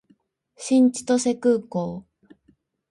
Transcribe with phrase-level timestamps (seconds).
[0.57, 2.05] 新千歳空港